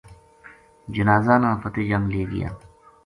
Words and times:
جنازہ 0.93 1.35
نا 1.41 1.49
فتح 1.61 1.83
جنگ 1.89 2.05
لے 2.13 2.23
گیا 2.31 2.49